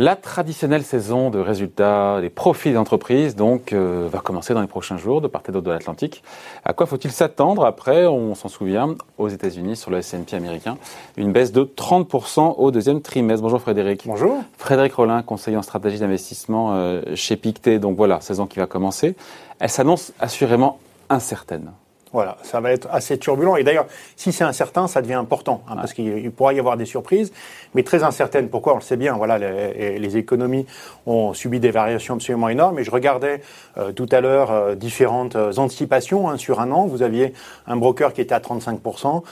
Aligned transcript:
La 0.00 0.14
traditionnelle 0.16 0.84
saison 0.84 1.28
de 1.28 1.40
résultats 1.40 2.20
des 2.20 2.30
profits 2.30 2.72
d'entreprise 2.72 3.34
donc 3.34 3.72
euh, 3.72 4.08
va 4.10 4.20
commencer 4.20 4.54
dans 4.54 4.60
les 4.62 4.68
prochains 4.68 4.96
jours 4.96 5.20
de 5.20 5.26
part 5.26 5.42
et 5.48 5.52
d'autre 5.52 5.66
de 5.66 5.72
l'Atlantique. 5.72 6.22
À 6.64 6.72
quoi 6.72 6.86
faut-il 6.86 7.10
s'attendre 7.10 7.66
après 7.66 8.06
On 8.06 8.34
s'en 8.34 8.48
souvient 8.48 8.94
aux 9.18 9.28
États-Unis 9.28 9.76
sur 9.76 9.90
le 9.90 9.98
S&P 9.98 10.36
américain, 10.36 10.78
une 11.16 11.32
baisse 11.32 11.50
de 11.50 11.64
30% 11.64 12.54
au 12.56 12.70
deuxième 12.70 13.02
trimestre? 13.02 13.42
Bonjour 13.42 13.60
Frédéric. 13.60 14.04
Bonjour. 14.06 14.42
Frédéric 14.56 14.94
Rollin, 14.94 15.22
conseiller 15.22 15.56
en 15.56 15.62
stratégie 15.62 15.98
d'investissement 15.98 16.74
euh, 16.76 17.02
chez 17.14 17.36
Pictet. 17.36 17.78
Donc 17.78 17.96
voilà, 17.96 18.20
saison 18.20 18.46
qui 18.46 18.58
va 18.58 18.66
commencer. 18.66 19.16
Elle 19.58 19.68
s'annonce 19.68 20.12
assurément 20.20 20.78
incertaine. 21.10 21.72
Voilà, 22.12 22.36
ça 22.42 22.60
va 22.60 22.72
être 22.72 22.88
assez 22.90 23.18
turbulent. 23.18 23.56
Et 23.56 23.64
d'ailleurs, 23.64 23.86
si 24.16 24.32
c'est 24.32 24.44
incertain, 24.44 24.86
ça 24.86 25.02
devient 25.02 25.14
important, 25.14 25.62
hein, 25.68 25.76
parce 25.76 25.92
qu'il 25.92 26.30
pourra 26.30 26.54
y 26.54 26.58
avoir 26.58 26.76
des 26.76 26.86
surprises, 26.86 27.32
mais 27.74 27.82
très 27.82 28.02
incertaines. 28.02 28.48
Pourquoi? 28.48 28.72
On 28.72 28.76
le 28.76 28.82
sait 28.82 28.96
bien, 28.96 29.14
voilà, 29.14 29.38
les, 29.38 29.98
les 29.98 30.16
économies 30.16 30.66
ont 31.06 31.34
subi 31.34 31.60
des 31.60 31.70
variations 31.70 32.14
absolument 32.14 32.48
énormes. 32.48 32.78
Et 32.78 32.84
je 32.84 32.90
regardais 32.90 33.42
euh, 33.76 33.92
tout 33.92 34.08
à 34.10 34.20
l'heure 34.20 34.50
euh, 34.50 34.74
différentes 34.74 35.36
euh, 35.36 35.52
anticipations 35.56 36.28
hein, 36.28 36.36
sur 36.36 36.60
un 36.60 36.70
an. 36.70 36.86
Vous 36.86 37.02
aviez 37.02 37.32
un 37.66 37.76
broker 37.76 38.12
qui 38.12 38.20
était 38.20 38.34
à 38.34 38.40
35%. 38.40 39.22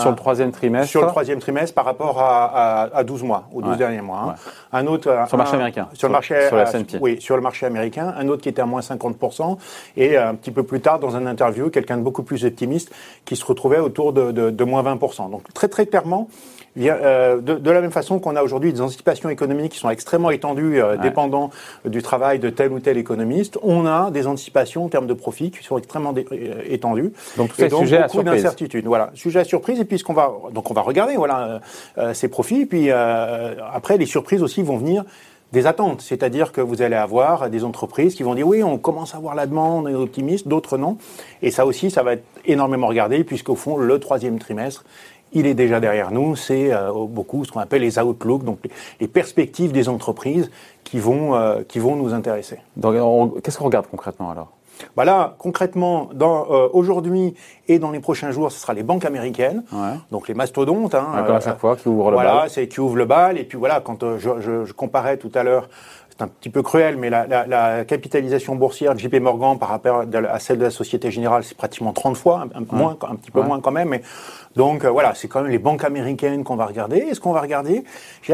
sur 0.00 0.10
le 0.10 0.16
troisième 0.16 0.52
trimestre 0.52 0.90
Sur 0.90 1.02
le 1.02 1.08
troisième 1.08 1.38
trimestre 1.38 1.74
par 1.74 1.84
rapport 1.84 2.20
à, 2.20 2.82
à, 2.84 2.96
à 2.96 3.04
12 3.04 3.22
mois, 3.22 3.44
aux 3.52 3.62
12 3.62 3.76
derniers 3.76 4.00
mois. 4.00 4.34
Hein. 4.34 4.34
Un 4.72 4.86
autre... 4.86 5.04
Sur 5.26 5.36
le 5.36 5.42
marché 5.42 5.54
américain 5.54 5.88
Sur, 5.92 6.08
le 6.08 6.12
marché... 6.12 6.48
Sur 6.48 6.56
la 6.56 6.66
oui, 7.00 7.20
sur 7.20 7.36
le 7.36 7.42
marché 7.42 7.66
américain. 7.66 8.14
Un 8.16 8.28
autre 8.28 8.42
qui 8.42 8.48
était 8.48 8.62
à 8.62 8.66
moins 8.66 8.80
50%. 8.80 9.56
Et 9.96 10.16
un 10.16 10.34
petit 10.34 10.50
peu 10.50 10.62
plus 10.62 10.80
tard, 10.80 10.98
dans 10.98 11.16
un 11.16 11.26
interview, 11.26 11.70
quelqu'un 11.70 11.96
de 11.96 12.02
beaucoup 12.08 12.22
plus 12.22 12.46
optimiste 12.46 12.90
qui 13.26 13.36
se 13.36 13.44
retrouvait 13.44 13.80
autour 13.80 14.14
de, 14.14 14.32
de, 14.32 14.64
moins 14.64 14.82
20%. 14.82 15.30
Donc 15.30 15.52
très 15.52 15.68
très 15.68 15.86
clairement, 15.86 16.28
euh, 16.78 17.40
de, 17.40 17.54
de, 17.54 17.70
la 17.70 17.80
même 17.80 17.90
façon 17.90 18.18
qu'on 18.18 18.34
a 18.36 18.42
aujourd'hui 18.42 18.72
des 18.72 18.80
anticipations 18.80 19.28
économiques 19.28 19.72
qui 19.72 19.78
sont 19.78 19.90
extrêmement 19.90 20.30
étendues, 20.30 20.80
euh, 20.80 20.96
dépendant 20.96 21.50
du 21.84 22.02
travail 22.02 22.38
de 22.38 22.48
tel 22.50 22.72
ou 22.72 22.80
tel 22.80 22.96
économiste, 22.96 23.58
on 23.62 23.84
a 23.84 24.10
des 24.10 24.26
anticipations 24.26 24.84
en 24.84 24.88
termes 24.88 25.06
de 25.06 25.14
profit 25.14 25.50
qui 25.50 25.62
sont 25.62 25.76
extrêmement 25.76 26.14
euh, 26.16 26.62
étendues. 26.66 27.12
Donc, 27.36 27.50
c'est 27.56 27.70
sujet 27.70 28.02
beaucoup 28.02 28.22
d'incertitudes. 28.22 28.86
Voilà, 28.86 29.10
sujet 29.14 29.40
à 29.40 29.44
surprise. 29.44 29.80
Et 29.80 29.84
puis, 29.84 29.98
ce 29.98 30.04
qu'on 30.04 30.14
va, 30.14 30.32
donc 30.52 30.70
on 30.70 30.74
va 30.74 30.82
regarder, 30.82 31.16
voilà, 31.16 31.60
ces 32.14 32.28
profits. 32.28 32.62
Et 32.62 32.66
puis 32.66 32.90
après, 32.90 33.98
les 33.98 34.06
surprises 34.06 34.42
aussi 34.42 34.62
vont 34.62 34.78
venir 34.78 35.04
des 35.52 35.66
attentes, 35.66 36.02
c'est-à-dire 36.02 36.52
que 36.52 36.60
vous 36.60 36.82
allez 36.82 36.96
avoir 36.96 37.48
des 37.48 37.64
entreprises 37.64 38.14
qui 38.14 38.22
vont 38.22 38.34
dire 38.34 38.46
oui, 38.46 38.62
on 38.62 38.78
commence 38.78 39.14
à 39.14 39.18
voir 39.18 39.34
la 39.34 39.46
demande, 39.46 39.86
on 39.86 39.88
est 39.88 39.94
optimiste, 39.94 40.46
d'autres 40.46 40.76
non. 40.76 40.98
Et 41.42 41.50
ça 41.50 41.64
aussi, 41.64 41.90
ça 41.90 42.02
va 42.02 42.14
être 42.14 42.24
énormément 42.44 42.86
regardé, 42.86 43.24
puisqu'au 43.24 43.54
fond, 43.54 43.76
le 43.76 43.98
troisième 43.98 44.38
trimestre, 44.38 44.84
il 45.32 45.46
est 45.46 45.54
déjà 45.54 45.80
derrière 45.80 46.10
nous. 46.10 46.36
C'est 46.36 46.72
euh, 46.72 46.92
beaucoup 46.92 47.44
ce 47.44 47.52
qu'on 47.52 47.60
appelle 47.60 47.82
les 47.82 47.98
outlooks, 47.98 48.44
donc 48.44 48.58
les, 49.00 49.08
perspectives 49.08 49.72
des 49.72 49.88
entreprises 49.88 50.50
qui 50.84 50.98
vont, 50.98 51.34
euh, 51.34 51.62
qui 51.66 51.78
vont 51.78 51.96
nous 51.96 52.12
intéresser. 52.12 52.58
Qu'est-ce 52.80 53.58
qu'on 53.58 53.64
regarde 53.64 53.86
concrètement 53.90 54.30
alors? 54.30 54.57
Bah 54.96 55.04
là, 55.04 55.34
concrètement, 55.38 56.10
euh, 56.20 56.68
aujourd'hui 56.72 57.34
et 57.68 57.78
dans 57.78 57.90
les 57.90 58.00
prochains 58.00 58.30
jours, 58.30 58.50
ce 58.50 58.58
sera 58.58 58.74
les 58.74 58.82
banques 58.82 59.04
américaines, 59.04 59.62
donc 60.10 60.28
les 60.28 60.34
mastodontes. 60.34 60.94
Hein, 60.94 61.06
à 61.14 61.40
chaque 61.40 61.58
fois 61.58 61.76
qui 61.76 61.88
ouvrent 61.88 62.10
le 62.10 62.16
voilà, 62.16 62.34
bal. 62.34 62.50
c'est 62.50 62.68
qui 62.68 62.80
ouvrent 62.80 62.96
le 62.96 63.04
bal. 63.04 63.38
Et 63.38 63.44
puis 63.44 63.58
voilà, 63.58 63.80
quand 63.80 64.02
euh, 64.02 64.18
je, 64.18 64.72
comparais 64.72 65.16
tout 65.16 65.30
à 65.34 65.42
l'heure 65.42 65.68
c'est 66.10 66.24
un 66.24 66.28
petit 66.28 66.50
peu 66.50 66.62
cruel, 66.62 66.96
mais 66.96 67.10
la, 67.10 67.84
capitalisation 67.84 68.56
boursière 68.56 68.92
de 68.94 68.98
JP 68.98 69.14
Morgan 69.20 69.56
par 69.56 69.68
rapport 69.68 70.00
à 70.00 70.38
celle 70.40 70.58
de 70.58 70.64
la 70.64 70.70
Société 70.70 71.12
Générale, 71.12 71.44
c'est 71.44 71.56
pratiquement 71.56 71.92
30 71.92 72.16
fois, 72.16 72.44
un, 72.54 72.76
moins, 72.76 72.96
un 73.08 73.14
petit 73.14 73.30
peu 73.30 73.40
moins 73.40 73.60
quand 73.60 73.70
même. 73.70 73.90
Mais 73.90 74.02
donc 74.56 74.84
euh, 74.84 74.90
voilà, 74.90 75.14
c'est 75.14 75.28
quand 75.28 75.42
même 75.42 75.52
les 75.52 75.58
banques 75.58 75.84
américaines 75.84 76.42
qu'on 76.42 76.56
va 76.56 76.66
regarder. 76.66 76.98
Et 76.98 77.14
ce 77.14 77.20
qu'on 77.20 77.32
va 77.32 77.40
regarder, 77.40 77.84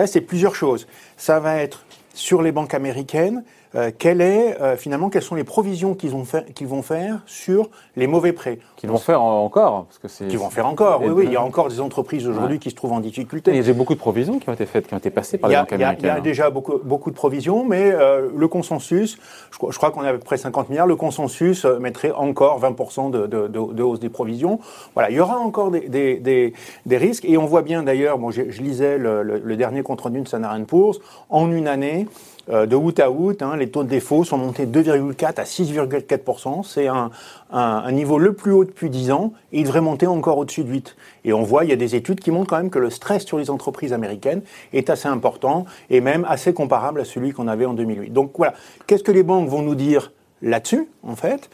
c'est 0.07 0.23
plusieurs 0.23 0.55
choses. 0.55 0.87
Ça 1.19 1.41
va 1.41 1.57
être 1.57 1.85
sur 2.15 2.41
les 2.41 2.53
banques 2.53 2.75
américaines, 2.75 3.45
euh, 3.77 3.91
quelle 3.97 4.21
est 4.21 4.61
euh, 4.61 4.77
finalement 4.77 5.11
quelles 5.11 5.23
sont 5.23 5.35
les 5.35 5.43
provisions 5.43 5.95
qu'ils 5.95 6.11
vont 6.11 6.25
faire 6.25 6.45
qu'ils 6.55 6.69
vont 6.69 6.83
faire 6.83 7.23
sur 7.27 7.71
les 7.97 8.07
mauvais 8.07 8.33
prêts 8.33 8.59
qu'ils 8.77 8.89
vont 8.89 8.99
faire 8.99 9.21
encore 9.21 9.87
parce 9.87 9.99
que 9.99 10.07
c'est 10.07 10.29
qu'ils 10.29 10.39
vont 10.39 10.51
faire 10.51 10.67
encore 10.67 11.03
oui 11.03 11.11
oui 11.11 11.25
il 11.27 11.33
y 11.33 11.37
a 11.37 11.43
encore 11.43 11.69
des 11.69 11.81
entreprises 11.81 12.29
aujourd'hui 12.29 12.61
qui 12.61 12.71
se 12.71 12.77
trouvent 12.77 12.93
en 12.93 13.01
difficulté. 13.01 13.51
Il 13.51 13.67
y 13.67 13.71
a 13.71 13.73
beaucoup 13.73 13.95
de 13.95 13.99
provisions 13.99 14.39
qui 14.39 14.49
ont 14.49 14.53
été 14.53 14.67
faites 14.67 14.87
qui 14.87 14.95
ont 14.95 14.99
été 14.99 15.11
passées 15.11 15.39
par 15.39 15.51
les 15.51 15.57
banques 15.57 15.73
américaines 15.73 16.05
il 16.05 16.07
y 16.07 16.19
a, 16.19 16.21
déjà 16.21 16.51
beaucoup 16.51 16.79
beaucoup 16.85 17.11
de 17.11 17.17
provisions 17.17 17.65
mais 17.65 17.91
euh, 17.91 18.29
le 18.35 18.49
consensus 18.49 19.19
je, 19.51 19.59
je 19.71 19.77
crois 19.77 19.91
qu'on 19.91 20.05
est 20.05 20.09
à 20.09 20.13
peu 20.13 20.19
près 20.19 20.37
50 20.37 20.69
milliards 20.69 20.87
le 20.87 20.97
consensus 20.97 21.65
mettrait 21.65 22.13
encore 22.13 22.61
20% 22.61 23.11
de, 23.11 23.27
de, 23.27 23.49
de, 23.49 23.83
hausse 23.83 23.99
des 23.99 24.09
provisions. 24.09 24.61
Voilà 24.95 25.11
il 25.11 25.17
y 25.17 25.21
aura 25.21 25.39
encore 25.39 25.71
des, 25.73 25.89
des, 25.89 26.17
des, 26.17 26.53
des 26.87 26.97
risques 26.97 27.25
et 27.25 27.37
on 27.39 27.47
voit 27.47 27.63
bien 27.63 27.83
d'ailleurs 27.83 28.19
moi 28.19 28.31
je, 28.31 28.51
je, 28.51 28.63
lisais 28.63 28.99
le, 28.99 29.23
le, 29.23 29.57
dernier 29.57 29.83
compte 29.83 30.01
rendu 30.01 30.21
de 30.21 30.29
Standard 30.29 30.59
Poor's 30.67 31.01
en 31.29 31.51
une 31.51 31.67
année 31.67 32.07
euh, 32.51 32.67
de 32.67 32.77
août 32.77 33.01
à 33.01 33.11
août, 33.11 33.41
hein, 33.41 33.57
les 33.57 33.64
taux 33.71 33.85
de 33.85 33.89
défaut 33.89 34.25
sont 34.25 34.39
montés 34.39 34.67
de 34.67 34.83
2,4 34.83 35.41
à 35.41 35.45
6,4%. 35.45 36.63
C'est 36.65 36.89
un, 36.89 37.11
un, 37.51 37.93
niveau 37.93 38.19
le 38.19 38.33
plus 38.33 38.53
haut 38.53 38.65
depuis 38.65 38.91
10 38.91 39.13
ans 39.13 39.33
et 39.53 39.61
il 39.61 39.65
devrait 39.65 39.81
monter 39.81 40.07
encore 40.07 40.39
au-dessus 40.39 40.65
de 40.65 40.71
8. 40.71 40.97
Et 41.25 41.33
on 41.33 41.43
voit, 41.43 41.65
il 41.65 41.71
y 41.71 41.73
a 41.73 41.77
des 41.77 41.95
études 41.95 42.21
qui 42.21 42.31
montrent 42.31 42.51
quand 42.51 42.59
même 42.59 42.71
que 42.71 42.79
le 42.79 42.91
stress 42.91 43.25
sur 43.25 43.39
les 43.39 43.51
entreprises 43.51 43.93
américaines 43.93 44.43
est 44.73 44.91
assez 44.91 45.09
important 45.09 45.65
et 45.91 46.01
même 46.01 46.27
assez 46.29 46.53
comparable 46.53 47.01
à 47.01 47.05
celui 47.05 47.33
qu'on 47.33 47.49
avait 47.49 47.67
en 47.67 47.75
2008. 47.75 48.13
Donc 48.13 48.33
voilà, 48.37 48.55
qu'est-ce 48.87 49.05
que 49.05 49.13
les 49.13 49.23
banques 49.23 49.49
vont 49.49 49.63
nous 49.63 49.75
dire 49.75 50.13
là-dessus, 50.43 50.89
en 51.03 51.17
fait? 51.17 51.51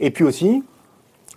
Et 0.00 0.10
puis 0.10 0.24
aussi, 0.24 0.62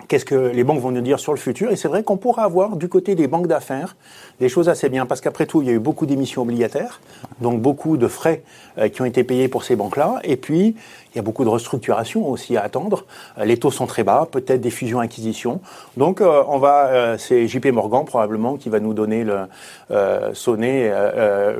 qu'est-ce 0.08 0.24
que 0.24 0.34
les 0.34 0.64
banques 0.64 0.80
vont 0.80 0.90
nous 0.90 1.00
dire 1.00 1.18
sur 1.18 1.32
le 1.32 1.38
futur. 1.38 1.70
Et 1.70 1.76
c'est 1.76 1.88
vrai 1.88 2.02
qu'on 2.02 2.16
pourra 2.16 2.44
avoir 2.44 2.76
du 2.76 2.88
côté 2.88 3.14
des 3.14 3.26
banques 3.26 3.46
d'affaires 3.46 3.96
des 4.40 4.48
choses 4.48 4.68
assez 4.68 4.88
bien, 4.88 5.06
parce 5.06 5.20
qu'après 5.20 5.46
tout, 5.46 5.62
il 5.62 5.68
y 5.68 5.70
a 5.70 5.74
eu 5.74 5.78
beaucoup 5.78 6.06
d'émissions 6.06 6.42
obligataires, 6.42 7.00
donc 7.40 7.60
beaucoup 7.60 7.96
de 7.96 8.08
frais 8.08 8.42
euh, 8.78 8.88
qui 8.88 9.00
ont 9.02 9.04
été 9.04 9.24
payés 9.24 9.48
pour 9.48 9.64
ces 9.64 9.76
banques-là. 9.76 10.20
Et 10.24 10.36
puis, 10.36 10.74
il 11.14 11.16
y 11.16 11.18
a 11.18 11.22
beaucoup 11.22 11.44
de 11.44 11.48
restructurations 11.48 12.28
aussi 12.28 12.56
à 12.56 12.62
attendre. 12.62 13.04
Euh, 13.38 13.44
les 13.44 13.58
taux 13.58 13.70
sont 13.70 13.86
très 13.86 14.04
bas, 14.04 14.26
peut-être 14.30 14.60
des 14.60 14.70
fusions-acquisitions. 14.70 15.60
Donc, 15.96 16.20
euh, 16.20 16.42
on 16.48 16.58
va, 16.58 17.16
c'est 17.18 17.46
JP 17.46 17.66
Morgan 17.66 18.04
probablement 18.04 18.56
qui 18.56 18.68
va 18.68 18.80
nous 18.80 18.94
donner 18.94 19.24
le 19.24 19.46
sonner 20.32 20.90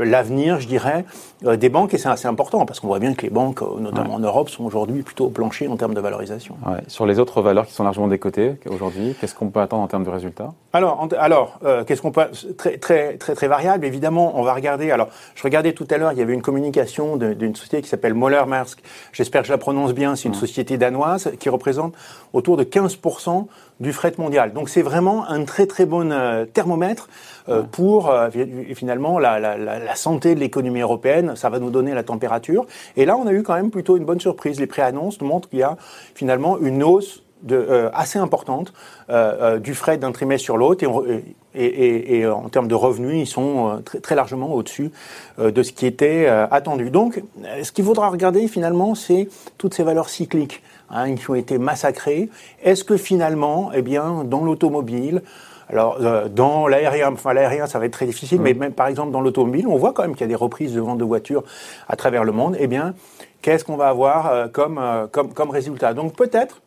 l'avenir, 0.01 0.61
je 0.61 0.67
dirais, 0.67 1.05
des 1.43 1.69
banques. 1.69 1.95
Et 1.95 1.99
c'est 1.99 2.09
assez 2.09 2.27
important 2.27 2.65
parce 2.65 2.81
qu'on 2.81 2.87
voit 2.87 2.99
bien 2.99 3.15
que 3.15 3.23
les 3.23 3.31
banques, 3.31 3.61
notamment 3.79 4.15
en 4.15 4.19
Europe, 4.19 4.49
sont 4.49 4.65
aujourd'hui 4.65 5.03
plutôt 5.03 5.27
au 5.27 5.31
plancher 5.31 5.69
en 5.69 5.77
termes 5.77 5.95
de 5.95 6.01
valorisation. 6.01 6.57
Ouais. 6.67 6.79
Sur 6.89 7.07
les 7.07 7.19
autres 7.19 7.43
valeurs 7.43 7.67
qui 7.67 7.73
sont 7.73 7.85
largement 7.85 8.09
décotées 8.09 8.55
aujourd'hui, 8.69 9.15
qu'est-ce 9.21 9.35
qu'on 9.35 9.49
peut 9.49 9.61
attendre 9.61 9.83
en 9.83 9.87
termes 9.87 10.05
de 10.05 10.11
résultats? 10.11 10.53
Alors, 10.73 11.09
alors, 11.19 11.59
qu'est-ce 11.87 12.03
qu'on 12.03 12.13
peut 12.13 12.23
très 12.57 12.79
très 12.79 13.17
très 13.17 13.35
très 13.35 13.49
variable. 13.49 13.85
Évidemment, 13.85 14.39
on 14.39 14.43
va 14.43 14.55
regarder. 14.55 14.91
Alors, 14.91 15.09
je 15.35 15.43
regardais 15.43 15.73
tout 15.73 15.87
à 15.91 15.99
l'heure, 15.99 16.13
il 16.13 16.19
y 16.19 16.23
avait 16.23 16.35
une 16.35 16.43
communication 16.43 17.17
d'une 17.17 17.55
société 17.55 17.83
qui 17.83 17.89
s'appelle 17.89 18.15
Moller 18.15 18.45
Maersk. 18.47 18.83
J'espère 19.13 19.42
je 19.43 19.51
la 19.51 19.59
prononce 19.59 19.93
bien. 19.93 20.17
C'est 20.17 20.29
une 20.29 20.35
société 20.35 20.77
danoise 20.77 21.33
qui 21.39 21.49
représente 21.49 21.95
autour 22.33 22.57
de 22.57 22.65
15% 22.65 23.47
du 23.81 23.93
fret 23.93 24.15
mondial. 24.19 24.53
Donc, 24.53 24.69
c'est 24.69 24.83
vraiment 24.83 25.29
un 25.29 25.45
très 25.45 25.67
très 25.67 25.87
bon 25.87 26.11
euh, 26.13 26.45
thermomètre 26.45 27.09
euh, 27.49 27.63
pour 27.63 28.11
euh, 28.11 28.31
finalement 28.75 29.19
la, 29.19 29.39
la, 29.39 29.57
la, 29.57 29.95
santé 29.97 30.35
de 30.35 30.41
l'économie 30.41 30.81
européenne. 30.81 31.35
Ça 31.37 31.51
va 31.51 31.59
nous 31.59 31.71
donner 31.71 31.95
la 31.95 32.05
température. 32.05 32.67
Et 32.97 33.05
là, 33.05 33.17
on 33.17 33.27
a 33.27 33.33
eu 33.33 33.43
quand 33.43 33.55
même 33.55 33.71
plutôt 33.71 33.97
une 33.97 34.05
bonne 34.05 34.21
surprise. 34.21 34.61
Les 34.61 34.67
préannonces 34.67 35.21
montrent 35.21 35.49
qu'il 35.49 35.59
y 35.59 35.65
a 35.65 35.77
finalement 36.15 36.59
une 36.59 36.83
hausse 36.83 37.23
de, 37.43 37.57
euh, 37.57 37.91
assez 37.93 38.19
importante 38.19 38.73
euh, 39.11 39.55
euh, 39.55 39.59
du 39.59 39.75
frais 39.75 39.99
d'un 39.99 40.13
trimestre 40.13 40.45
sur 40.45 40.57
l'autre 40.57 40.85
et, 40.85 41.35
et, 41.55 42.19
et, 42.19 42.27
en 42.27 42.49
termes 42.49 42.69
de 42.69 42.75
revenus, 42.75 43.17
ils 43.17 43.27
sont 43.31 43.83
très, 43.85 44.01
très 44.01 44.15
largement 44.15 44.55
au-dessus 44.55 44.91
de 45.39 45.63
ce 45.63 45.73
qui 45.73 45.85
était 45.85 46.27
attendu. 46.27 46.91
Donc, 46.91 47.23
ce 47.63 47.73
qu'il 47.73 47.85
faudra 47.85 48.09
regarder 48.09 48.49
finalement, 48.49 48.95
c'est 48.95 49.29
toutes 49.59 49.75
ces 49.75 49.83
valeurs 49.83 50.09
cycliques 50.09 50.63
hein, 50.89 51.15
qui 51.15 51.31
ont 51.31 51.35
été 51.35 51.59
massacrées. 51.59 52.31
Est-ce 52.63 52.85
que 52.85 52.97
finalement, 52.97 53.71
eh 53.75 53.83
bien, 53.83 54.25
dans 54.25 54.45
l'automobile, 54.45 55.23
alors, 55.69 55.99
dans 56.31 56.67
l'aérien, 56.69 57.13
enfin 57.13 57.35
l'aérien, 57.35 57.67
ça 57.67 57.79
va 57.79 57.85
être 57.87 57.93
très 57.93 58.07
difficile, 58.07 58.41
mmh. 58.41 58.45
mais 58.45 58.55
même 58.55 58.73
par 58.73 58.87
exemple 58.87 59.11
dans 59.13 59.21
l'automobile, 59.21 59.67
on 59.67 59.77
voit 59.77 59.93
quand 59.93 60.03
même 60.03 60.13
qu'il 60.13 60.23
y 60.23 60.25
a 60.25 60.29
des 60.29 60.35
reprises 60.35 60.73
de 60.73 60.81
vente 60.81 60.99
de 60.99 61.05
voitures 61.05 61.45
à 61.89 61.97
travers 61.97 62.25
le 62.25 62.33
monde. 62.33 62.57
Eh 62.59 62.67
bien, 62.67 62.95
qu'est-ce 63.43 63.65
qu'on 63.65 63.77
va 63.77 63.89
avoir 63.89 64.51
comme, 64.53 64.81
comme, 65.13 65.35
comme 65.35 65.51
résultat? 65.51 65.93
Donc 65.93 66.15
peut-être 66.15 66.63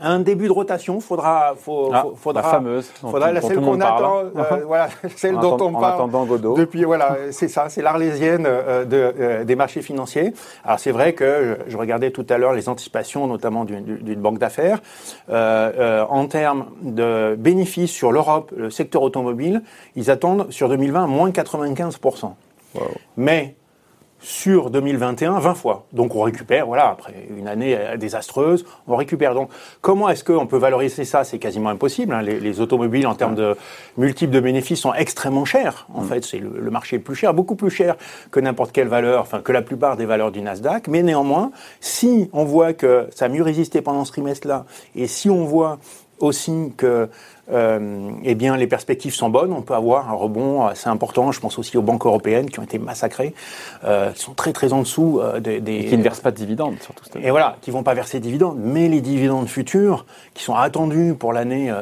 un 0.00 0.20
début 0.20 0.46
de 0.46 0.52
rotation, 0.52 1.00
faudra, 1.00 1.54
faut, 1.56 1.90
ah, 1.92 2.06
faudra, 2.16 2.42
la 2.42 2.48
fameuse, 2.48 2.86
faudra 3.00 3.32
la 3.32 3.40
celle 3.40 3.60
qu'on 3.60 3.80
attend, 3.80 4.24
euh, 4.36 4.64
voilà, 4.66 4.88
celle 5.16 5.38
dont 5.38 5.56
on 5.60 5.72
parle 5.72 6.10
Godot. 6.10 6.54
depuis, 6.54 6.84
voilà, 6.84 7.16
c'est 7.30 7.48
ça, 7.48 7.68
c'est 7.68 7.82
l'arlésienne 7.82 8.44
euh, 8.46 8.84
de, 8.84 9.14
euh, 9.18 9.44
des 9.44 9.56
marchés 9.56 9.82
financiers. 9.82 10.34
Alors 10.64 10.78
c'est 10.78 10.92
vrai 10.92 11.14
que 11.14 11.58
je, 11.66 11.76
regardais 11.76 12.10
tout 12.10 12.26
à 12.28 12.38
l'heure 12.38 12.52
les 12.52 12.68
anticipations, 12.68 13.26
notamment 13.26 13.64
d'une 13.64 14.20
banque 14.20 14.38
d'affaires, 14.38 14.80
en 15.28 16.26
termes 16.26 16.66
de 16.82 17.34
bénéfices 17.38 17.90
sur 17.90 18.12
l'Europe, 18.12 18.52
le 18.56 18.70
secteur 18.70 19.02
automobile, 19.02 19.62
ils 19.94 20.10
attendent 20.10 20.50
sur 20.50 20.68
2020 20.68 21.06
moins 21.06 21.30
95 21.30 21.98
Mais 23.16 23.54
sur 24.26 24.70
2021 24.70 25.38
20 25.38 25.54
fois. 25.54 25.86
Donc 25.92 26.16
on 26.16 26.22
récupère, 26.22 26.66
voilà, 26.66 26.88
après 26.88 27.14
une 27.38 27.46
année 27.46 27.76
euh, 27.78 27.96
désastreuse, 27.96 28.66
on 28.88 28.96
récupère. 28.96 29.34
Donc 29.34 29.50
comment 29.82 30.08
est-ce 30.08 30.24
qu'on 30.24 30.48
peut 30.48 30.56
valoriser 30.56 31.04
ça? 31.04 31.22
C'est 31.22 31.38
quasiment 31.38 31.68
impossible. 31.68 32.12
Hein. 32.12 32.22
Les, 32.22 32.60
automobiles 32.60 33.06
en 33.06 33.14
termes 33.14 33.36
de 33.36 33.54
multiples 33.96 34.32
de 34.32 34.40
bénéfices 34.40 34.80
sont 34.80 34.92
extrêmement 34.94 35.44
chers. 35.44 35.86
En 35.94 36.02
mm. 36.02 36.08
fait, 36.08 36.24
c'est 36.24 36.40
le, 36.40 36.70
marché 36.72 36.98
plus 36.98 37.14
cher, 37.14 37.34
beaucoup 37.34 37.54
plus 37.54 37.70
cher 37.70 37.94
que 38.32 38.40
n'importe 38.40 38.72
quelle 38.72 38.88
valeur, 38.88 39.20
enfin 39.20 39.40
que 39.40 39.52
la 39.52 39.62
plupart 39.62 39.96
des 39.96 40.06
valeurs 40.06 40.32
du 40.32 40.42
Nasdaq. 40.42 40.88
Mais 40.88 41.04
néanmoins, 41.04 41.52
si 41.80 42.28
on 42.32 42.44
voit 42.44 42.72
que 42.72 43.06
ça 43.14 43.26
a 43.26 43.28
mieux 43.28 43.44
résisté 43.44 43.80
pendant 43.80 44.04
ce 44.04 44.10
trimestre-là, 44.10 44.64
et 44.96 45.06
si 45.06 45.30
on 45.30 45.44
voit 45.44 45.78
aussi 46.20 46.72
que 46.76 47.08
euh, 47.52 48.10
eh 48.24 48.34
bien, 48.34 48.56
les 48.56 48.66
perspectives 48.66 49.14
sont 49.14 49.28
bonnes. 49.28 49.52
On 49.52 49.62
peut 49.62 49.74
avoir 49.74 50.10
un 50.10 50.14
rebond 50.14 50.66
assez 50.66 50.88
important. 50.88 51.30
Je 51.32 51.40
pense 51.40 51.58
aussi 51.58 51.76
aux 51.76 51.82
banques 51.82 52.04
européennes 52.04 52.50
qui 52.50 52.58
ont 52.58 52.64
été 52.64 52.78
massacrées, 52.78 53.34
euh, 53.84 54.10
qui 54.12 54.22
sont 54.22 54.34
très 54.34 54.52
très 54.52 54.72
en 54.72 54.80
dessous 54.80 55.20
euh, 55.20 55.38
des, 55.38 55.60
Et 55.66 55.84
qui 55.86 55.96
ne 55.96 56.02
versent 56.02 56.20
pas 56.20 56.32
de 56.32 56.36
dividendes, 56.36 56.76
surtout. 56.80 57.04
Et 57.22 57.30
voilà, 57.30 57.56
qui 57.60 57.70
vont 57.70 57.82
pas 57.82 57.94
verser 57.94 58.18
de 58.18 58.24
dividendes, 58.24 58.58
mais 58.58 58.88
les 58.88 59.00
dividendes 59.00 59.48
futurs 59.48 60.06
qui 60.34 60.42
sont 60.42 60.54
attendus 60.54 61.14
pour 61.18 61.32
l'année 61.32 61.72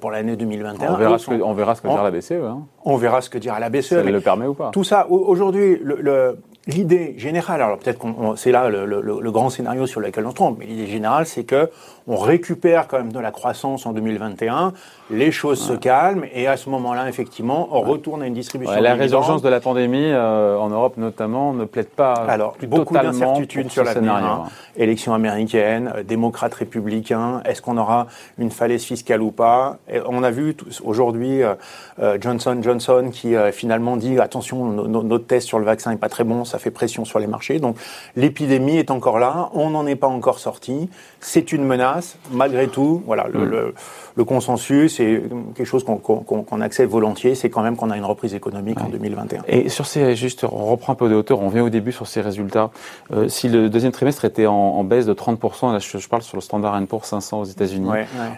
pour 0.00 0.10
l'année 0.10 0.36
2021. 0.36 0.92
On 0.92 0.96
verra, 0.96 1.18
ce 1.18 1.26
que, 1.26 1.42
on 1.42 1.52
verra 1.52 1.74
ce 1.74 1.82
que 1.82 1.88
dira 1.88 2.02
la 2.02 2.10
BCE. 2.10 2.32
Hein. 2.32 2.62
On 2.84 2.96
verra 2.96 3.20
ce 3.20 3.30
que 3.30 3.38
dira 3.38 3.58
la 3.58 3.70
BCE. 3.70 3.92
elle 3.92 4.12
le 4.12 4.20
permet 4.20 4.46
ou 4.46 4.54
pas. 4.54 4.70
Tout 4.72 4.84
ça, 4.84 5.06
aujourd'hui, 5.08 5.78
le, 5.82 5.98
le 6.00 6.38
L'idée 6.68 7.14
générale, 7.18 7.60
alors 7.60 7.78
peut-être 7.78 7.98
qu'on 7.98 8.36
c'est 8.36 8.52
là 8.52 8.68
le, 8.68 8.86
le, 8.86 9.00
le, 9.00 9.30
grand 9.32 9.50
scénario 9.50 9.86
sur 9.86 10.00
lequel 10.00 10.24
on 10.26 10.30
se 10.30 10.36
trompe, 10.36 10.58
mais 10.60 10.66
l'idée 10.66 10.86
générale, 10.86 11.26
c'est 11.26 11.42
que 11.42 11.68
on 12.06 12.16
récupère 12.16 12.88
quand 12.88 12.98
même 12.98 13.12
de 13.12 13.18
la 13.18 13.30
croissance 13.30 13.86
en 13.86 13.92
2021, 13.92 14.72
les 15.10 15.30
choses 15.30 15.60
se 15.60 15.72
calment 15.72 16.24
et 16.32 16.46
à 16.46 16.56
ce 16.56 16.68
moment-là, 16.70 17.08
effectivement, 17.08 17.68
on 17.72 17.80
retourne 17.80 18.22
à 18.22 18.26
une 18.26 18.34
distribution. 18.34 18.80
la 18.80 18.94
résurgence 18.94 19.42
de 19.42 19.48
la 19.48 19.60
pandémie 19.60 20.10
euh, 20.10 20.56
en 20.56 20.68
Europe 20.68 20.96
notamment 20.96 21.52
ne 21.52 21.64
plaide 21.64 21.88
pas. 21.88 22.14
Alors 22.14 22.56
beaucoup 22.66 22.94
d'incertitudes 22.94 23.70
sur 23.70 23.84
l'avenir. 23.84 24.14
Hein. 24.14 24.44
Élection 24.76 25.14
américaine, 25.14 25.92
euh, 25.96 26.02
démocrate 26.02 26.54
républicain, 26.54 27.42
est-ce 27.44 27.62
qu'on 27.62 27.76
aura 27.76 28.06
une 28.38 28.50
falaise 28.50 28.82
fiscale 28.82 29.22
ou 29.22 29.30
pas? 29.30 29.78
Et 29.92 30.00
On 30.06 30.22
a 30.22 30.30
vu 30.30 30.56
aujourd'hui 30.82 31.42
euh, 31.42 32.18
Johnson 32.20 32.58
Johnson 32.62 33.10
qui 33.12 33.34
finalement 33.52 33.96
dit 33.96 34.18
attention, 34.18 34.64
notre 34.64 35.26
test 35.26 35.46
sur 35.46 35.58
le 35.58 35.64
vaccin 35.64 35.90
n'est 35.90 35.96
pas 35.96 36.08
très 36.08 36.24
bon, 36.24 36.44
ça 36.52 36.58
fait 36.58 36.70
pression 36.70 37.04
sur 37.04 37.18
les 37.18 37.26
marchés. 37.26 37.58
Donc 37.58 37.76
l'épidémie 38.16 38.76
est 38.76 38.90
encore 38.90 39.18
là, 39.18 39.50
on 39.54 39.70
n'en 39.70 39.86
est 39.86 39.96
pas 39.96 40.06
encore 40.06 40.38
sorti, 40.38 40.88
c'est 41.20 41.52
une 41.52 41.64
menace 41.64 42.16
malgré 42.30 42.68
tout, 42.68 43.02
voilà, 43.06 43.26
le, 43.32 43.74
mm. 44.16 44.24
consensus 44.24 45.00
et 45.00 45.22
quelque 45.54 45.66
chose 45.66 45.84
qu'on 45.84 46.60
accepte 46.60 46.90
volontiers, 46.90 47.34
c'est 47.34 47.50
quand 47.50 47.62
même 47.62 47.76
qu'on 47.76 47.90
a 47.90 47.96
une 47.96 48.04
reprise 48.04 48.34
économique 48.34 48.80
en 48.80 48.88
2021. 48.88 49.42
Et 49.48 49.68
sur 49.68 49.86
ces, 49.86 50.14
juste, 50.14 50.44
on 50.44 50.66
reprend 50.66 50.92
un 50.92 50.96
peu 50.96 51.08
de 51.08 51.14
hauteur, 51.14 51.40
on 51.40 51.48
vient 51.48 51.64
au 51.64 51.70
début 51.70 51.92
sur 51.92 52.06
ces 52.06 52.20
résultats. 52.20 52.70
Euh, 53.12 53.28
si 53.28 53.48
le 53.48 53.68
deuxième 53.68 53.92
trimestre 53.92 54.24
était 54.24 54.46
en, 54.46 54.84
baisse 54.84 55.06
de 55.06 55.14
30%, 55.14 55.72
là 55.72 55.78
je, 55.78 56.08
parle 56.08 56.22
sur 56.22 56.36
le 56.36 56.42
standard 56.42 56.80
Poor's 56.86 57.08
500 57.08 57.40
aux 57.40 57.44
États-Unis, 57.44 57.90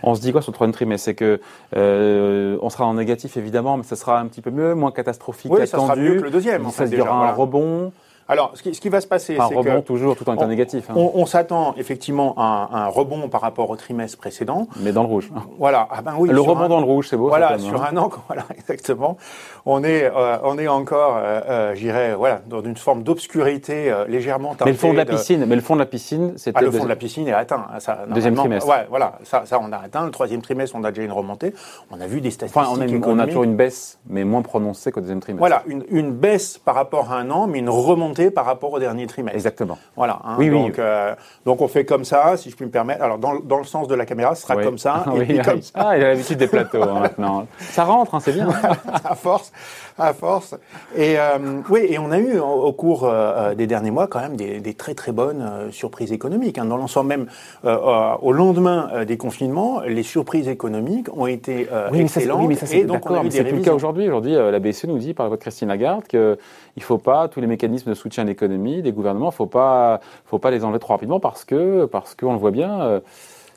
on 0.02 0.14
se 0.14 0.20
dit 0.20 0.32
quoi 0.32 0.43
sur 0.43 0.52
le 0.52 0.55
troisième 0.55 0.75
trimestre? 0.75 1.06
C'est 1.06 1.14
que 1.14 1.40
euh, 1.76 2.56
on 2.62 2.70
sera 2.70 2.87
en 2.87 2.94
négatif 2.94 3.37
évidemment, 3.37 3.76
mais 3.76 3.82
ça 3.82 3.96
sera 3.96 4.20
un 4.20 4.26
petit 4.26 4.40
peu 4.40 4.50
mieux, 4.50 4.75
moins 4.75 4.93
catastrophique 4.93 5.50
oui, 5.52 5.66
ça 5.66 5.78
sera 5.78 5.96
mieux 5.96 6.16
que 6.16 6.25
le 6.25 6.31
deuxième. 6.31 6.69
ça 6.70 6.87
se 6.87 6.94
un 6.94 7.32
rebond. 7.32 7.93
Alors, 8.29 8.53
ce 8.55 8.62
qui, 8.62 8.75
ce 8.75 8.81
qui, 8.81 8.88
va 8.88 9.00
se 9.00 9.06
passer, 9.06 9.37
c'est 9.49 9.55
que 9.55 9.81
toujours 9.81 10.17
tout 10.17 10.29
en 10.29 10.35
étant 10.35 10.47
négatif. 10.47 10.88
Hein. 10.88 10.94
On, 10.97 11.26
s'attend 11.26 11.75
effectivement 11.76 12.35
à 12.38 12.69
un, 12.73 12.87
rebond 12.88 13.29
par 13.29 13.43
rapport 13.43 13.69
au 13.69 13.76
trimestre 13.76 14.17
précédent. 14.17 14.67
Mais 14.81 14.93
dans 14.93 15.03
le 15.03 15.09
rouge. 15.09 15.31
Voilà. 15.59 15.88
Ah 15.91 16.00
ben 16.00 16.15
oui. 16.19 16.31
Le 16.31 16.41
rebond 16.41 16.69
dans 16.69 16.81
le 16.81 16.87
rouge, 16.87 17.09
c'est 17.09 17.17
beau. 17.17 17.29
Voilà, 17.29 17.59
sur 17.59 17.82
hein. 17.82 17.88
un 17.93 17.97
an, 17.99 18.11
voilà, 18.29 18.44
exactement. 18.56 19.19
On 19.67 19.85
est, 19.85 20.05
euh, 20.05 20.38
on 20.43 20.59
est 20.59 20.69
encore, 20.69 21.17
euh, 21.17 21.41
euh 21.49 21.75
j'irais, 21.75 22.15
voilà, 22.15 22.41
dans 22.47 22.62
une 22.62 22.76
forme 22.76 23.03
d'obscurité 23.03 23.93
légèrement 24.09 24.50
teintée. 24.50 24.65
Mais 24.67 24.73
le 24.73 24.79
fond 24.79 24.93
de 24.93 24.99
la 24.99 25.05
piscine, 25.05 25.44
mais 25.47 25.56
le 25.56 25.62
fond 25.62 25.75
de 25.75 25.81
la 25.81 25.87
piscine, 25.87 26.35
c'était. 26.37 26.59
Ah, 26.59 26.62
le 26.62 26.71
fond 26.71 26.85
de 26.85 26.88
la 26.88 26.97
piscine 26.97 27.29
est 27.29 27.32
atteint. 27.32 27.67
Ça, 27.79 28.05
deuxième 28.09 28.35
trimestre. 28.35 28.69
Ouais, 28.69 28.87
voilà, 28.88 29.19
ça, 29.23 29.43
ça, 29.44 29.61
on 29.61 29.71
a 29.73 29.76
atteint. 29.76 30.05
Le 30.05 30.11
troisième 30.11 30.41
trimestre, 30.41 30.76
on 30.76 30.85
a 30.85 30.91
déjà 30.91 31.03
une 31.03 31.12
remontée. 31.12 31.53
On 31.91 32.00
a 32.00 32.06
vu 32.06 32.21
des 32.21 32.31
statistiques. 32.31 32.62
Enfin, 32.62 32.71
on 32.73 32.81
a, 32.81 33.06
on 33.06 33.19
a 33.19 33.26
toujours 33.26 33.44
une 33.44 33.56
baisse, 33.56 33.99
mais 34.06 34.25
moins 34.25 34.43
prononcée 34.43 34.93
qu'au 34.93 35.00
deuxième 35.00 35.21
trimestre. 35.21 35.41
Voilà, 35.41 35.62
une, 35.67 35.85
une 35.91 36.12
baisse 36.12 36.59
par 36.59 36.75
rapport 36.75 37.12
à 37.12 37.19
un 37.19 37.31
an, 37.31 37.47
mais 37.47 37.59
une 37.59 37.69
remontée 37.69 38.13
par 38.31 38.44
rapport 38.44 38.72
au 38.72 38.78
dernier 38.78 39.06
trimestre. 39.06 39.37
Exactement. 39.37 39.78
Voilà. 39.96 40.19
Hein, 40.25 40.37
oui, 40.38 40.50
donc, 40.50 40.78
euh, 40.78 41.14
donc 41.44 41.61
on 41.61 41.69
fait 41.69 41.84
comme 41.84 42.05
ça, 42.05 42.37
si 42.37 42.50
je 42.50 42.56
puis 42.56 42.64
me 42.64 42.70
permettre. 42.70 43.02
Alors 43.02 43.19
dans, 43.19 43.38
dans 43.40 43.58
le 43.58 43.64
sens 43.64 43.88
de 43.88 43.94
la 43.94 44.06
caméra, 44.06 44.34
ce 44.34 44.43
sera 44.43 44.56
comme 44.56 44.78
ça. 44.78 45.05
et 45.16 45.25
puis 45.25 45.38
comme 45.40 45.62
ça. 45.62 45.72
Ah, 45.75 45.96
il 45.96 46.05
a 46.05 46.08
l'habitude 46.08 46.38
des 46.38 46.46
plateaux 46.46 46.82
hein, 46.82 47.00
maintenant. 47.00 47.46
Ça 47.58 47.84
rentre, 47.84 48.14
hein, 48.14 48.20
c'est 48.20 48.32
bien. 48.32 48.49
à 49.05 49.14
force, 49.14 49.52
à 49.99 50.12
force. 50.12 50.55
Et 50.96 51.19
euh, 51.19 51.61
oui, 51.69 51.87
et 51.88 51.99
on 51.99 52.11
a 52.11 52.19
eu 52.19 52.38
au, 52.38 52.72
cours 52.72 53.05
euh, 53.05 53.55
des 53.55 53.66
derniers 53.66 53.90
mois 53.90 54.06
quand 54.06 54.20
même 54.20 54.37
des, 54.37 54.61
des 54.61 54.75
très 54.75 54.94
très 54.94 55.12
bonnes 55.12 55.70
surprises 55.70 56.12
économiques. 56.12 56.56
Dans 56.56 56.76
l'ensemble 56.76 57.08
même, 57.08 57.26
au 57.64 58.32
lendemain 58.32 59.05
des 59.05 59.16
confinements, 59.16 59.81
les 59.81 60.02
surprises 60.02 60.49
économiques 60.49 61.08
ont 61.16 61.26
été 61.26 61.69
oui, 61.93 62.00
excellentes. 62.00 62.40
oui, 62.40 62.46
mais 62.49 62.55
ça, 62.55 62.75
et 62.75 62.84
donc 62.84 63.08
on 63.11 63.14
a 63.14 63.20
eu 63.20 63.28
des 63.28 63.31
c'est 63.31 63.44
plus 63.44 63.56
le 63.56 63.62
cas 63.62 63.72
aujourd'hui. 63.72 64.06
Aujourd'hui, 64.06 64.32
la 64.32 64.58
BCE 64.58 64.84
nous 64.84 64.99
dit 64.99 65.14
par 65.14 65.28
votre 65.28 65.43
Christine 65.43 65.69
Lagarde 65.69 66.05
que 66.08 66.38
il 66.76 66.81
ne 66.81 66.84
faut 66.84 66.99
pas 66.99 67.28
tous 67.28 67.40
les 67.40 67.46
mécanismes 67.46 67.90
de 67.90 67.94
soutien 68.04 68.24
à 68.24 68.26
l'économie 68.26 68.82
des 68.82 68.92
gouvernements, 68.92 69.30
faut 69.30 69.46
pas, 69.46 70.00
faut 70.26 70.38
pas 70.38 70.50
les 70.50 70.62
enlever 70.64 70.78
trop 70.78 70.92
rapidement 70.92 71.20
parce 71.20 71.44
que, 71.44 71.86
parce 71.86 72.14
qu'on 72.14 72.34
le 72.34 72.38
voit 72.38 72.50
bien, 72.50 72.82
euh, 72.82 73.00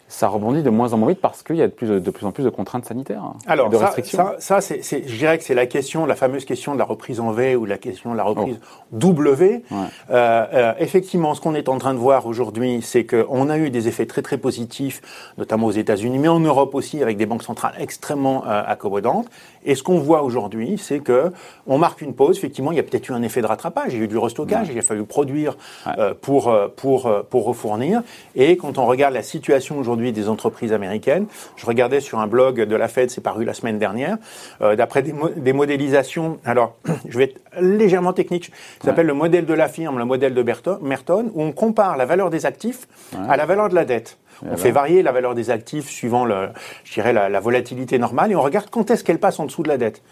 ça 0.08 0.30
rebondit 0.30 0.64
de 0.64 0.70
moins 0.70 0.94
en 0.94 0.98
moins 0.98 1.10
vite 1.10 1.20
parce 1.22 1.44
qu'il 1.44 1.58
y 1.58 1.62
a 1.62 1.68
de 1.68 1.74
plus, 1.74 1.88
de 1.88 2.12
plus 2.12 2.26
en 2.26 2.32
plus 2.32 2.44
de 2.44 2.50
contraintes 2.50 2.86
sanitaires, 2.86 3.24
Alors, 3.46 3.70
de 3.70 3.76
restrictions. 3.76 4.18
Ça, 4.40 4.62
ça, 4.62 4.62
c'est, 4.62 4.82
je 5.06 5.18
dirais 5.18 5.38
que 5.38 5.44
c'est 5.44 5.54
la 5.54 5.66
question, 5.66 6.06
la 6.06 6.16
fameuse 6.16 6.46
question 6.46 6.74
de 6.74 6.80
la 6.80 6.86
reprise 6.86 7.20
en 7.20 7.32
V 7.32 7.58
ou 7.58 7.66
la 7.66 7.78
question 7.78 8.14
de 8.14 8.18
la 8.18 8.24
reprise 8.24 8.58
W. 8.94 9.64
Euh, 9.72 9.86
euh, 10.10 10.74
effectivement, 10.80 11.34
ce 11.34 11.42
qu'on 11.42 11.56
est 11.56 11.68
en 11.68 11.78
train 11.78 11.94
de 11.94 12.00
voir 12.00 12.26
aujourd'hui, 12.26 12.82
c'est 12.82 13.06
qu'on 13.06 13.50
a 13.50 13.58
eu 13.58 13.70
des 13.70 13.90
effets 13.90 14.06
très 14.06 14.22
très 14.22 14.38
positifs, 14.38 15.02
notamment 15.38 15.68
aux 15.68 15.72
États-Unis, 15.72 16.20
mais 16.20 16.30
en 16.30 16.40
Europe 16.40 16.74
aussi, 16.74 17.02
avec 17.04 17.18
des 17.18 17.26
banques 17.26 17.44
centrales 17.44 17.74
extrêmement 17.78 18.46
euh, 18.48 18.64
accommodantes. 18.66 19.28
Et 19.66 19.76
ce 19.76 19.84
qu'on 19.84 20.00
voit 20.00 20.24
aujourd'hui, 20.24 20.78
c'est 20.78 21.00
que 21.00 21.34
on 21.66 21.78
marque 21.78 22.00
une 22.02 22.14
pause. 22.14 22.38
Effectivement, 22.38 22.72
il 22.72 22.78
y 22.78 22.80
a 22.80 22.84
peut-être 22.84 23.10
eu 23.10 23.12
un 23.12 23.24
effet 23.24 23.42
de 23.42 23.48
rattrapage. 23.48 23.94
Il 23.94 23.98
y 23.98 24.02
a 24.02 24.06
eu 24.06 24.08
du 24.08 24.18
restockage. 24.18 24.70
Il 24.72 24.80
a 24.80 24.82
fallu 24.82 25.04
produire 25.04 25.58
euh, 25.98 26.14
pour 26.14 26.56
pour 26.78 27.12
pour 27.30 27.46
refournir. 27.46 28.02
Et 28.36 28.56
quand 28.56 28.78
on 28.78 28.86
regarde 28.86 29.14
la 29.14 29.24
situation 29.24 29.78
aujourd'hui 29.78 29.97
des 30.12 30.30
entreprises 30.30 30.74
américaines. 30.74 31.28
Je 31.56 31.66
regardais 31.66 32.00
sur 32.00 32.20
un 32.20 32.28
blog 32.28 32.62
de 32.62 32.76
la 32.76 32.88
Fed, 32.88 33.10
c'est 33.10 33.22
paru 33.22 33.46
la 33.46 33.54
semaine 33.54 33.80
dernière, 33.80 34.18
euh, 34.62 34.76
d'après 34.76 35.04
des, 35.04 35.54
modélisations. 35.54 36.40
Alors, 36.46 36.76
je 37.10 37.18
vais 37.18 37.26
être 37.26 37.42
légèrement 37.60 38.14
technique. 38.14 38.52
Ça 38.82 38.90
s'appelle 38.90 39.08
le 39.08 39.14
modèle 39.14 39.46
de 39.46 39.54
la 39.54 39.68
firme, 39.68 39.98
le 39.98 40.06
modèle 40.06 40.34
de 40.34 40.44
Merton, 40.82 41.32
où 41.34 41.42
on 41.42 41.52
compare 41.52 41.98
la 41.98 42.06
valeur 42.06 42.30
des 42.30 42.46
actifs 42.46 42.88
à 43.28 43.38
la 43.38 43.46
valeur 43.46 43.70
de 43.70 43.76
la 43.76 43.86
dette. 43.86 44.18
On 44.46 44.56
fait 44.56 44.72
varier 44.72 45.02
la 45.02 45.12
valeur 45.12 45.34
des 45.34 45.50
actifs 45.50 45.90
suivant, 45.90 46.24
le, 46.24 46.50
je 46.84 46.94
dirais, 46.94 47.12
la, 47.12 47.28
la 47.28 47.40
volatilité 47.40 47.98
normale 47.98 48.32
et 48.32 48.36
on 48.36 48.42
regarde 48.42 48.70
quand 48.70 48.92
est-ce 48.92 49.04
qu'elle 49.04 49.20
passe 49.20 49.40
en 49.40 49.46
dessous 49.46 49.64
de 49.64 49.68
la 49.68 49.78
dette 49.78 50.04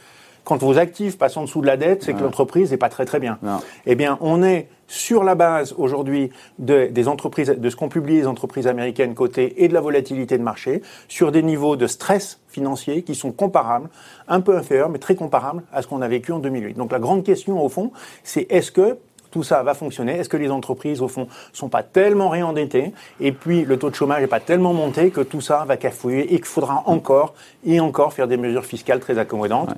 quand 0.45 0.61
vos 0.61 0.77
actifs 0.77 1.17
passent 1.17 1.35
en 1.35 1.41
dessous 1.41 1.59
de 1.59 1.65
la 1.65 1.75
dette, 1.75 2.03
c'est 2.03 2.13
que 2.13 2.23
l'entreprise 2.23 2.71
n'est 2.71 2.77
pas 2.77 2.89
très 2.89 3.03
très 3.05 3.19
bien. 3.19 3.37
Eh 3.85 3.95
bien, 3.95 4.17
on 4.21 4.43
est 4.43 4.67
sur 4.87 5.23
la 5.23 5.33
base 5.33 5.73
aujourd'hui 5.77 6.29
de, 6.59 6.85
des 6.85 7.07
entreprises, 7.07 7.49
de 7.49 7.69
ce 7.69 7.75
qu'ont 7.75 7.89
publié 7.89 8.19
les 8.19 8.27
entreprises 8.27 8.67
américaines 8.67 9.15
cotées 9.15 9.63
et 9.63 9.67
de 9.67 9.73
la 9.73 9.81
volatilité 9.81 10.37
de 10.37 10.43
marché, 10.43 10.83
sur 11.07 11.31
des 11.31 11.41
niveaux 11.41 11.75
de 11.75 11.87
stress 11.87 12.39
financier 12.47 13.01
qui 13.01 13.15
sont 13.15 13.31
comparables, 13.31 13.89
un 14.27 14.41
peu 14.41 14.55
inférieurs, 14.55 14.89
mais 14.89 14.99
très 14.99 15.15
comparables 15.15 15.63
à 15.73 15.81
ce 15.81 15.87
qu'on 15.87 16.01
a 16.01 16.07
vécu 16.07 16.31
en 16.31 16.39
2008. 16.39 16.77
Donc 16.77 16.91
la 16.91 16.99
grande 16.99 17.23
question 17.23 17.63
au 17.63 17.69
fond, 17.69 17.91
c'est 18.23 18.45
est-ce 18.51 18.71
que 18.71 18.97
tout 19.31 19.43
ça 19.43 19.63
va 19.63 19.73
fonctionner? 19.73 20.13
Est-ce 20.13 20.29
que 20.29 20.37
les 20.37 20.49
entreprises, 20.49 21.01
au 21.01 21.09
fond, 21.09 21.27
sont 21.51 21.67
pas 21.67 21.83
tellement 21.83 22.29
réendettées? 22.29 22.93
Et 23.19 23.33
puis, 23.33 23.65
le 23.65 23.77
taux 23.77 23.89
de 23.89 23.95
chômage 23.95 24.21
n'est 24.21 24.27
pas 24.27 24.39
tellement 24.39 24.71
monté 24.71 25.09
que 25.09 25.19
tout 25.19 25.41
ça 25.41 25.65
va 25.67 25.75
cafouiller 25.75 26.33
et 26.33 26.37
qu'il 26.37 26.45
faudra 26.45 26.83
encore 26.85 27.33
et 27.65 27.81
encore 27.81 28.13
faire 28.13 28.29
des 28.29 28.37
mesures 28.37 28.63
fiscales 28.63 29.01
très 29.01 29.17
accommodantes. 29.17 29.75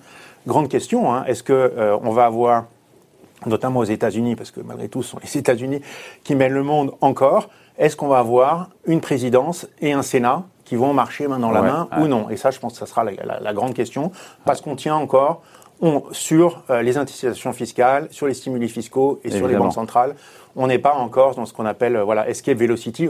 Grande 0.47 0.69
question, 0.69 1.13
hein, 1.13 1.25
est-ce 1.27 1.43
qu'on 1.43 1.53
euh, 1.53 1.97
va 2.13 2.25
avoir, 2.25 2.67
notamment 3.45 3.81
aux 3.81 3.83
États-Unis, 3.83 4.37
parce 4.37 4.49
que 4.49 4.61
malgré 4.61 4.87
tout, 4.87 5.03
ce 5.03 5.09
sont 5.09 5.19
les 5.21 5.37
États-Unis 5.37 5.81
qui 6.23 6.35
mènent 6.35 6.53
le 6.53 6.63
monde 6.63 6.93
encore, 7.01 7.49
est-ce 7.77 7.97
qu'on 7.97 8.07
va 8.07 8.19
avoir 8.19 8.69
une 8.85 9.01
présidence 9.01 9.67
et 9.81 9.91
un 9.91 10.03
Sénat 10.03 10.43
qui 10.63 10.77
vont 10.77 10.93
marcher 10.93 11.27
main 11.27 11.39
dans 11.39 11.51
la 11.51 11.61
main 11.61 11.89
ou 11.99 12.07
non? 12.07 12.29
Et 12.29 12.37
ça, 12.37 12.51
je 12.51 12.59
pense 12.59 12.73
que 12.73 12.79
ça 12.79 12.85
sera 12.85 13.03
la, 13.03 13.53
grande 13.53 13.73
question, 13.73 14.13
parce 14.45 14.61
qu'on 14.61 14.77
tient 14.77 14.95
encore 14.95 15.41
sur 16.11 16.63
euh, 16.69 16.81
les 16.81 16.97
incitations 16.97 17.53
fiscales, 17.53 18.07
sur 18.11 18.27
les 18.27 18.33
stimuli 18.33 18.69
fiscaux 18.69 19.19
et 19.23 19.31
sur 19.31 19.47
les 19.47 19.55
banques 19.55 19.73
centrales 19.73 20.15
on 20.57 20.67
n'est 20.67 20.79
pas 20.79 20.95
encore 20.95 21.35
dans 21.35 21.45
ce 21.45 21.53
qu'on 21.53 21.65
appelle 21.65 21.95
euh, 21.95 22.03
voilà 22.03 22.27
escape 22.27 22.57
velocity. 22.57 23.07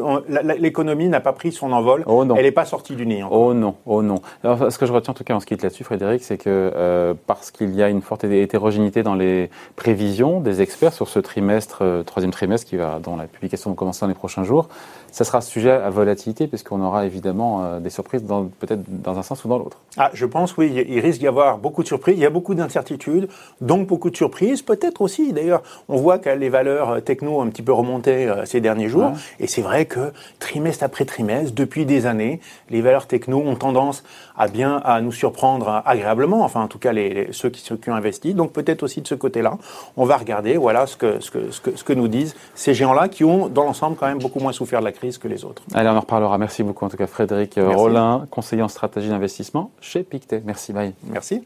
L'économie 0.59 1.07
n'a 1.07 1.21
pas 1.21 1.31
pris 1.31 1.51
son 1.51 1.71
envol. 1.71 2.03
Oh 2.05 2.25
Elle 2.35 2.43
n'est 2.43 2.51
pas 2.51 2.65
sortie 2.65 2.95
du 2.95 3.07
nid. 3.07 3.23
Oh 3.31 3.53
non, 3.53 3.75
oh 3.85 4.03
non. 4.03 4.21
Alors, 4.43 4.71
ce 4.71 4.77
que 4.77 4.85
je 4.85 4.91
retiens 4.91 5.11
en 5.11 5.15
tout 5.15 5.23
cas 5.23 5.33
en 5.33 5.39
ce 5.39 5.45
qui 5.45 5.53
est 5.53 5.63
là-dessus, 5.63 5.85
Frédéric, 5.85 6.23
c'est 6.23 6.37
que 6.37 6.71
euh, 6.75 7.13
parce 7.25 7.51
qu'il 7.51 7.73
y 7.73 7.81
a 7.81 7.89
une 7.89 8.01
forte 8.01 8.25
hétérogénéité 8.25 9.01
dans 9.01 9.15
les 9.15 9.49
prévisions 9.77 10.41
des 10.41 10.61
experts 10.61 10.93
sur 10.93 11.07
ce 11.07 11.19
trimestre, 11.19 11.79
euh, 11.81 12.03
troisième 12.03 12.31
trimestre 12.31 12.67
qui 12.67 12.75
va, 12.75 12.99
dont 13.01 13.15
la 13.15 13.27
publication 13.27 13.71
va 13.71 13.75
commencer 13.77 14.01
dans 14.01 14.07
les 14.07 14.13
prochains 14.13 14.43
jours, 14.43 14.67
ça 15.09 15.23
sera 15.23 15.39
sujet 15.39 15.71
à 15.71 15.89
volatilité 15.89 16.47
puisqu'on 16.47 16.81
aura 16.81 17.05
évidemment 17.05 17.79
des 17.79 17.89
surprises 17.89 18.23
peut-être 18.59 18.81
dans 18.87 19.17
un 19.17 19.23
sens 19.23 19.45
ou 19.45 19.47
dans 19.47 19.57
l'autre. 19.57 19.77
Ah, 19.95 20.11
je 20.13 20.25
pense 20.25 20.57
oui, 20.57 20.85
il 20.87 20.99
risque 20.99 21.19
d'y 21.19 21.27
avoir 21.27 21.57
beaucoup 21.57 21.81
de 21.81 21.87
surprises. 21.87 22.15
Il 22.17 22.21
y 22.21 22.25
a 22.25 22.29
beaucoup 22.29 22.53
d'incertitudes, 22.57 23.27
donc 23.61 23.87
beaucoup 23.87 24.09
de 24.09 24.17
surprises. 24.17 24.61
Peut-être 24.61 25.01
aussi, 25.01 25.33
d'ailleurs, 25.33 25.63
on 25.87 25.97
voit 25.97 26.19
que 26.19 26.29
les 26.29 26.49
valeurs 26.49 27.01
techno 27.03 27.39
ont 27.39 27.41
un 27.41 27.49
petit 27.49 27.61
peu 27.61 27.73
remonté 27.73 28.31
ces 28.45 28.61
derniers 28.61 28.89
jours. 28.89 29.11
Et 29.39 29.47
c'est 29.47 29.61
vrai 29.61 29.85
que 29.85 30.11
trimestre 30.39 30.83
après 30.83 31.05
trimestre, 31.05 31.53
depuis 31.53 31.85
des 31.85 32.05
années, 32.05 32.39
les 32.69 32.81
valeurs 32.81 33.07
techno 33.07 33.39
ont 33.39 33.55
tendance 33.55 34.03
à 34.37 34.47
bien 34.47 34.81
à 34.83 35.01
nous 35.01 35.11
surprendre 35.11 35.81
agréablement. 35.85 36.43
Enfin, 36.43 36.61
en 36.61 36.67
tout 36.67 36.79
cas, 36.79 36.91
les, 36.91 37.29
ceux, 37.31 37.49
qui, 37.49 37.61
ceux 37.61 37.77
qui 37.77 37.89
ont 37.89 37.95
investi. 37.95 38.33
Donc 38.33 38.51
peut-être 38.51 38.83
aussi 38.83 39.01
de 39.01 39.07
ce 39.07 39.15
côté-là, 39.15 39.57
on 39.95 40.05
va 40.05 40.17
regarder, 40.17 40.57
voilà, 40.57 40.87
ce 40.87 40.97
que, 40.97 41.19
ce 41.19 41.31
que, 41.31 41.51
ce 41.51 41.61
que, 41.61 41.75
ce 41.75 41.83
que 41.83 41.93
nous 41.93 42.07
disent 42.07 42.35
ces 42.55 42.73
géants-là 42.73 43.07
qui 43.07 43.23
ont, 43.23 43.47
dans 43.47 43.63
l'ensemble, 43.63 43.95
quand 43.97 44.07
même 44.07 44.19
beaucoup 44.19 44.39
moins 44.39 44.51
souffert 44.51 44.79
de 44.79 44.85
la 44.85 44.91
crise 44.91 45.17
que 45.17 45.27
les 45.27 45.45
autres. 45.45 45.63
Allez, 45.73 45.89
on 45.89 45.97
en 45.97 46.01
reparlera. 46.01 46.37
Merci 46.37 46.63
beaucoup, 46.63 46.85
en 46.85 46.89
tout 46.89 46.97
cas, 46.97 47.07
Frédéric 47.07 47.55
Rollin, 47.57 48.27
conseiller 48.29 48.61
en 48.61 48.67
stratégie 48.67 49.09
d'investissement 49.09 49.71
chez 49.81 50.03
Pictet. 50.03 50.41
Merci, 50.45 50.73
bye. 50.73 50.93
Merci. 51.11 51.43